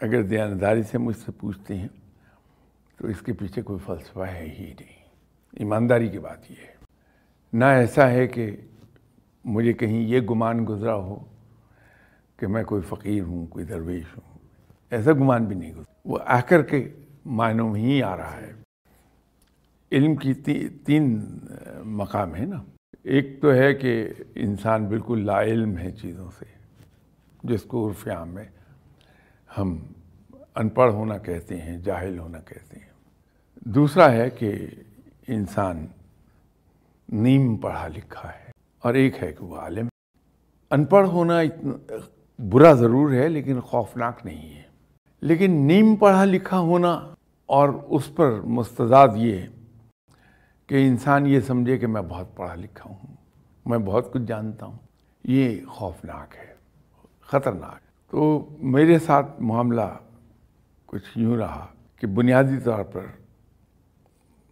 [0.00, 1.88] اگر دیانتداری سے مجھ سے پوچھتے ہیں،
[2.96, 5.08] تو اس کے پیچھے کوئی فلسفہ ہے ہی نہیں۔
[5.52, 6.74] ایمانداری کی بات یہ ہے۔
[7.52, 8.56] نہ ایسا ہے کہ
[9.44, 11.24] مجھے کہیں یہ گمان گزرا ہو
[12.36, 14.38] کہ میں کوئی فقیر ہوں، کوئی درویش ہوں۔
[14.90, 16.88] ایسا گمان بھی نہیں گزرا۔ وہ آ کر کے
[17.24, 18.52] معنوں میں ہی آ رہا ہے۔
[19.92, 20.34] علم کی
[20.84, 21.20] تین
[21.84, 22.62] مقام ہے نا۔
[23.02, 26.44] ایک تو ہے کہ انسان بالکل لا علم ہے چیزوں سے،
[27.44, 28.44] جس کو عرف عام میں
[29.58, 29.78] ہم
[30.60, 32.92] ان پڑھ ہونا کہتے ہیں، جاہل ہونا کہتے ہیں۔
[33.56, 34.66] دوسرا ہے کہ
[35.28, 35.86] انسان
[37.08, 39.86] نیم پڑھا لکھا ہے۔ اور ایک ہے کہ وہ عالم
[40.70, 41.94] ان پڑھ ہونا اتنا
[42.50, 44.62] برا ضرور ہے، لیکن خوفناک نہیں ہے۔
[45.20, 47.14] لیکن نیم پڑھا لکھا ہونا
[47.46, 49.38] اور اس پر مستضاد یہ
[50.66, 53.14] کہ انسان یہ سمجھے کہ میں بہت پڑھا لکھا ہوں،
[53.66, 54.78] میں بہت کچھ جانتا ہوں۔
[55.24, 56.54] یہ خوفناک ہے،
[57.20, 59.80] خطرناک۔ تو میرے ساتھ معاملہ
[60.90, 63.06] کچھ یوں رہا کہ بنیادی طور پر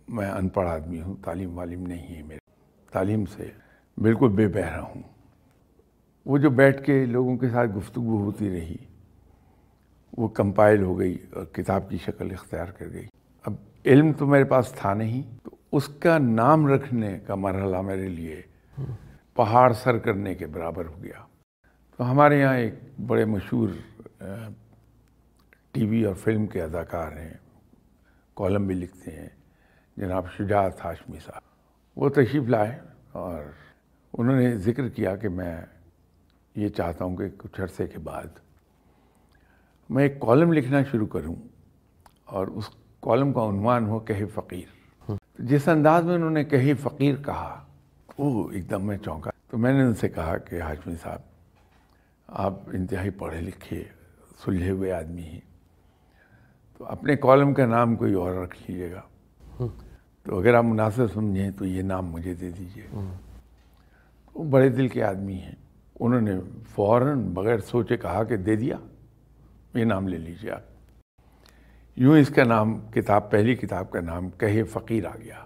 [0.08, 2.38] میں ان پڑھ آدمی ہوں، تعلیم والیم نہیں ہے میرے۔
[2.92, 3.50] تعلیم سے
[3.96, 5.02] بالکل بے بہرا ہوں۔
[6.26, 8.76] وہ جو بیٹھ کے لوگوں کے ساتھ گفتگو ہوتی رہی،
[10.16, 13.06] وہ کمپائل ہو گئی اور کتاب کی شکل اختیار کر گئی۔
[13.44, 13.52] اب
[13.84, 18.42] علم تو میرے پاس تھا نہیں، تو اس کا نام رکھنے کا مرحلہ میرے لیے
[19.34, 21.26] پہاڑ سر کرنے کے برابر ہو گیا۔
[21.96, 22.74] تو ہمارے یہاں ایک
[23.06, 23.68] بڑے مشہور
[25.78, 27.34] ٹی وی اور فلم کے اداکار ہیں،
[28.34, 29.28] کالم بھی لکھتے ہیں۔
[29.96, 31.40] جناب شجاعت ہاشمی صاحب۔
[31.96, 32.78] وہ تشریف لائے
[33.12, 33.42] اور
[34.12, 35.56] انہوں نے ذکر کیا کہ میں
[36.54, 38.26] یہ چاہتا ہوں کہ کچھ عرصے کے بعد
[39.90, 41.34] میں ایک کالم لکھنا شروع کروں
[42.24, 47.16] اور اس کالم کا عنوان ہو کہے فقیر۔ جس انداز میں انہوں نے کہے فقیر
[47.16, 47.66] کہا
[48.18, 51.20] وہ ایک دم میں چونکا۔ تو میں نے ان سے کہا کہ ہاشمی صاحب،
[52.26, 53.84] آپ انتہائی پڑھے لکھے
[54.44, 55.47] سلجھے ہوئے آدمی ہیں۔
[56.78, 59.00] تو اپنے کالم کا نام کوئی اور رکھ لیجیے گا۔
[60.22, 62.86] تو اگر آپ مناسب سمجھیں تو یہ نام مجھے دے دیجیے
[64.34, 65.54] وہ بڑے دل کے آدمی ہیں۔
[66.00, 66.40] انہوں نے
[66.74, 68.76] فوراً بغیر سوچے کہا کہ دے دیا،
[69.74, 70.60] یہ نام لے لیجیے آپ۔
[71.96, 75.44] یوں اس کا نام کتاب، پہلی کتاب کا نام کہے فقیر آ گیا۔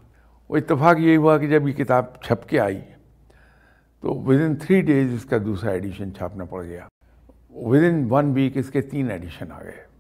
[0.48, 2.80] وہ اتفاق یہ ہوا کہ جب یہ کتاب چھپ کے آئی،
[4.00, 6.86] تو ود ان تھری ڈیز اس کا دوسرا ایڈیشن چھاپنا پڑ گیا۔
[7.50, 9.91] ود ان ون ویک اس کے تین ایڈیشن آ گئے۔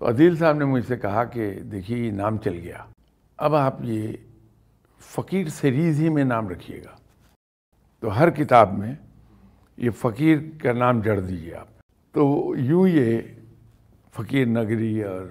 [0.00, 2.84] تو عدیل صاحب نے مجھ سے کہا کہ دیکھیے، یہ نام چل گیا۔
[3.36, 4.12] اب آپ یہ
[4.98, 6.96] فقیر سیریز ہی میں نام رکھیے گا۔
[8.00, 8.94] تو ہر کتاب میں
[9.76, 11.68] یہ فقیر کا نام جڑ دیجیے آپ۔
[12.12, 13.20] تو یوں یہ
[14.12, 15.26] فقیر نگری اور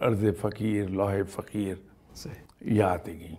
[0.00, 1.74] عرض فقیر لوح فقیر
[2.60, 3.36] یہ آتے گئیں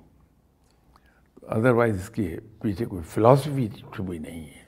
[1.44, 4.67] ادروائز اس کے پیچھے کوئی فلاسفی چھپی نہیں ہے۔